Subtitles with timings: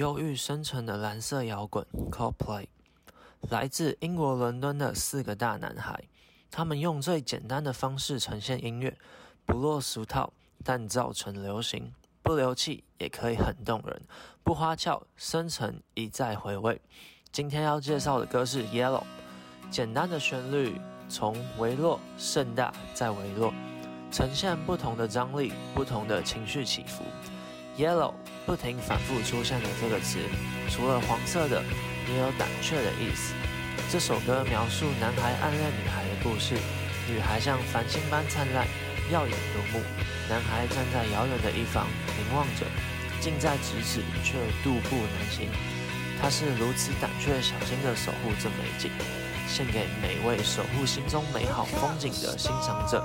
[0.00, 2.68] 忧郁深沉的蓝色摇滚 Coldplay，
[3.50, 6.04] 来自英国伦敦的四个大男孩，
[6.50, 8.96] 他们用最简单的方式呈现音乐，
[9.44, 10.32] 不落俗套，
[10.64, 11.92] 但造成流行，
[12.22, 14.00] 不流气也可以很动人，
[14.42, 16.80] 不花俏，深沉，一再回味。
[17.30, 19.04] 今天要介绍的歌是 Yellow，
[19.70, 23.52] 简单的旋律从微弱盛大再微弱，
[24.10, 27.04] 呈现不同的张力，不同的情绪起伏。
[27.80, 28.12] Yellow
[28.44, 30.18] 不停反复出现的这个词，
[30.68, 31.62] 除了黄色的，
[32.12, 33.32] 也有胆怯的意思。
[33.90, 36.58] 这首歌描述男孩暗恋女孩的故事，
[37.08, 38.66] 女孩像繁星般灿烂，
[39.10, 39.82] 耀眼夺目。
[40.28, 41.86] 男孩站在遥远的一方，
[42.18, 42.66] 凝望着，
[43.18, 45.48] 近在咫尺却渡步难行。
[46.20, 48.90] 他是如此胆怯小心地守护这美景，
[49.48, 53.02] 献给每位守护心中美好风景的欣赏者。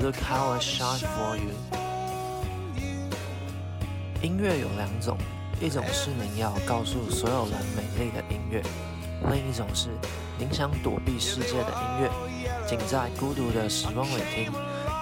[0.00, 1.81] Look how I shine for you。
[4.22, 5.18] 音乐有两种，
[5.60, 8.62] 一种是您要告诉所有人美丽的音乐，
[9.28, 9.88] 另一种是
[10.38, 12.10] 您想躲避世界的音乐，
[12.64, 14.44] 仅在孤独的时光里听，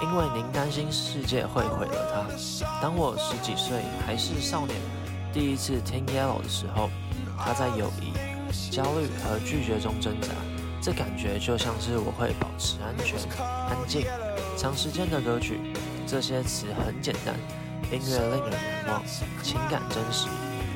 [0.01, 2.81] 因为您担心世界会毁了它。
[2.81, 4.75] 当我十几岁还是少年，
[5.35, 6.89] 第一次听 Yellow 的时候，
[7.37, 8.15] 他在友谊、
[8.71, 10.29] 焦虑和拒绝中挣扎，
[10.81, 13.19] 这感觉就像是我会保持安全、
[13.69, 14.07] 安静、
[14.57, 15.61] 长时间的歌曲，
[16.07, 17.35] 这些词很简单。
[17.91, 18.53] 音乐令人
[18.87, 19.03] 难忘，
[19.43, 20.29] 情感真实。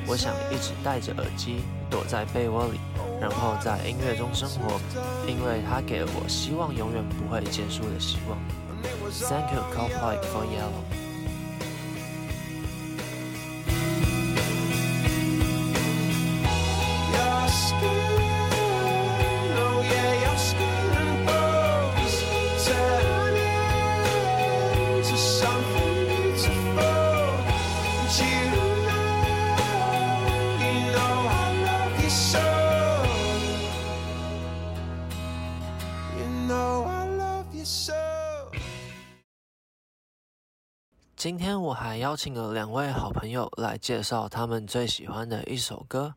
[0.05, 2.79] 我想一直戴着耳机，躲在被窝里，
[3.21, 4.79] 然后在音乐中生活，
[5.25, 8.37] 因为它给了我希望永远不会结束的希望。
[9.29, 10.83] Thank you, Coldplay, for Yellow.
[19.55, 19.93] know I
[21.25, 22.09] love you
[22.59, 22.94] so。
[41.15, 46.13] 今天我还邀请了两位好朋友来介绍他们最喜欢的一首歌。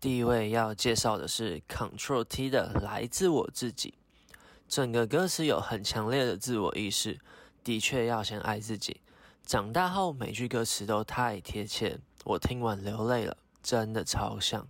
[0.00, 3.94] 第一位要介绍的是 Control T 的《来自我自己》。
[4.68, 7.20] 整个歌词有很强烈的自我意识，
[7.62, 9.00] 的确要先爱自己。
[9.46, 14.66] 长大后每句歌词都太贴切，我听完流泪了，真的超像。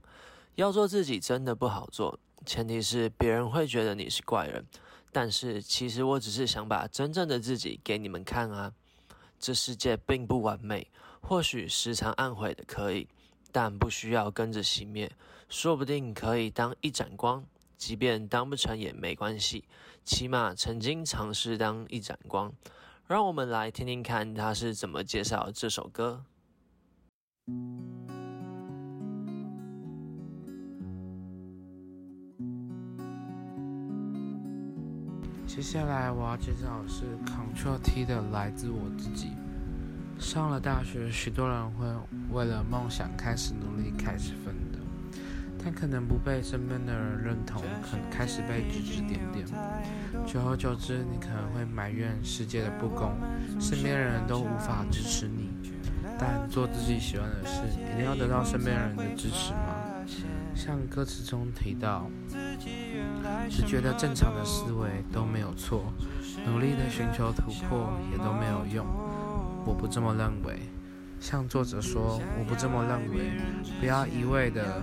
[0.57, 4.67] 要做自己真的不好做，前提是别人会觉得你是怪人。
[5.11, 8.73] 但是其实我只是想把真正的自己给你们看啊！
[9.41, 13.09] 这世界并不完美，或许时常暗悔的可以，
[13.53, 15.11] 但不需要跟着熄灭，
[15.49, 17.45] 说不定可以当一盏光，
[17.77, 19.65] 即便当不成也没关系，
[20.05, 22.53] 起码曾经尝试当一盏光。
[23.07, 26.25] 让我们来听听看他是怎么介绍这首歌。
[35.49, 39.33] 接下来我要介绍的是 Control T 的《来自我自己》。
[40.23, 41.87] 上了大学，许多人会
[42.31, 44.79] 为了梦想开始努力，开始奋斗，
[45.65, 49.47] 但可能不被身边的人认同，可能开始被指指点点。
[50.27, 53.17] 久而久之，你可能会埋怨世界的不公，
[53.59, 55.49] 身边人都无法支持你。
[56.21, 59.55] 但做自己喜欢的事，一定要得到身边人的支持？
[60.69, 62.11] 像歌词中提到。
[63.49, 65.91] 只觉得正常的思维都没有错，
[66.45, 68.85] 努力的寻求突破也都没有用。
[69.65, 70.59] 我不这么认为，
[71.19, 73.33] 像作者说，我不这么认为。
[73.81, 74.83] 不要一味的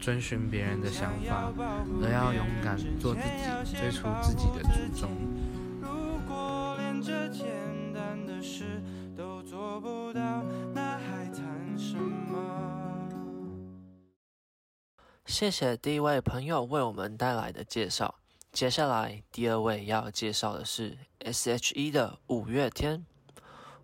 [0.00, 1.52] 遵循别人的想法，
[2.02, 3.20] 而要勇敢做自
[3.64, 5.08] 己，追逐自己的初衷。
[15.28, 18.14] 谢谢第一位朋友为我们带来的介绍。
[18.50, 23.04] 接下来第二位要介绍的是 S.H.E 的五月天。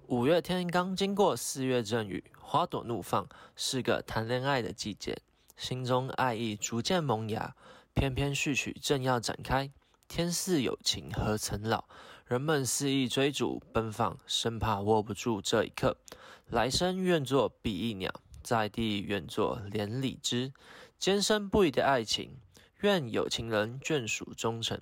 [0.07, 5.19] 五月天刚经过四月阵雨，花朵怒放，是个谈恋爱的季节，
[5.55, 7.55] 心中爱意逐渐萌芽。
[7.93, 9.71] 偏偏序曲正要展开，
[10.09, 11.85] 天似有情何曾老？
[12.25, 15.99] 人们肆意追逐奔放，生怕握不住这一刻。
[16.47, 18.11] 来生愿做比翼鸟。
[18.43, 20.53] 在地愿做连理枝，
[20.99, 22.39] 坚贞不渝的爱情，
[22.81, 24.81] 愿有情人眷属终成，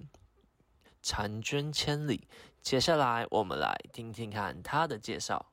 [1.03, 2.29] 婵娟千里。
[2.63, 5.47] 接下来，我们来听听看他的介绍。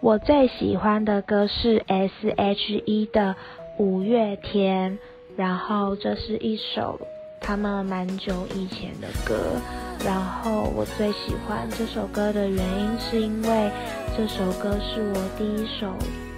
[0.00, 3.36] 我最喜欢的歌是 S.H.E 的
[3.82, 4.98] 《五月天》，
[5.36, 7.00] 然后这是一首
[7.40, 9.60] 他们蛮久以前的歌。
[10.04, 10.31] 然后
[10.74, 13.70] 我最喜欢这首歌的原因，是因为
[14.16, 15.94] 这首歌是我第一首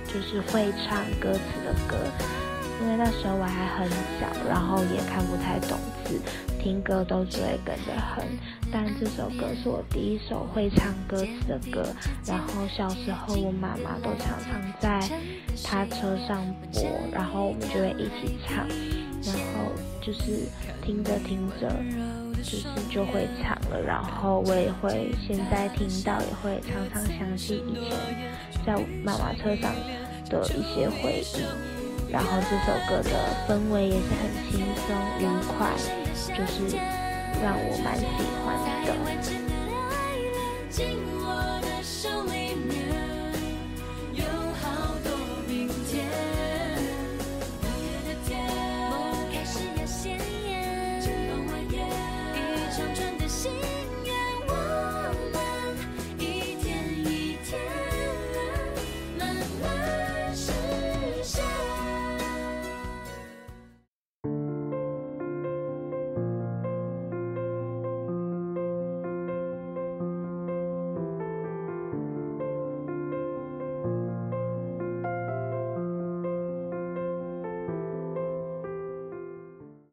[0.07, 1.97] 就是会唱歌词的歌。
[2.83, 3.89] 因为那时候我还很
[4.19, 6.21] 小，然后也看不太懂字，
[6.65, 8.25] 听歌都只会跟着哼。
[8.73, 11.87] 但这首歌是我第一首会唱歌词的歌，
[12.27, 14.99] 然后小时候我妈妈都常常在
[15.63, 16.83] 她车上播，
[17.13, 18.67] 然后我们就会一起唱，
[19.23, 19.71] 然后
[20.01, 20.49] 就是
[20.83, 21.69] 听着听着，
[22.35, 23.79] 就是就会唱了。
[23.81, 27.95] 然后我也会现在听到，也会常常想起以前
[28.65, 28.75] 在
[29.05, 29.71] 妈妈车上
[30.31, 31.45] 的一些回忆。
[32.11, 33.11] 然后这首歌的
[33.47, 35.27] 氛围也是很轻松愉
[35.59, 35.71] 快，
[36.15, 36.77] 就是
[37.43, 38.07] 让我蛮喜
[38.45, 39.54] 欢的。